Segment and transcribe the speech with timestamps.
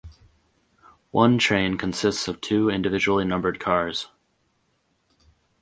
[1.11, 4.07] One train consists of two individually numbered cars.